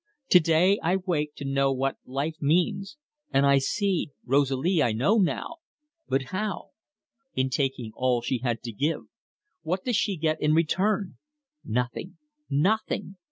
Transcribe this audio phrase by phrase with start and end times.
[0.29, 2.97] To day I wake to know what life means,
[3.29, 4.81] and I see Rosalie!
[4.81, 5.57] I know now
[6.07, 6.71] but how?
[7.35, 9.01] In taking all she had to give.
[9.61, 11.19] What does she get in return?
[11.63, 12.17] Nothing
[12.49, 13.17] nothing.